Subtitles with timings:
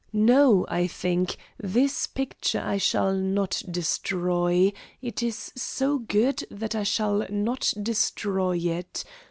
[0.13, 6.81] No, I think, this picture I shall not destroy; it is so good that I
[6.81, 9.03] shall not destroy it.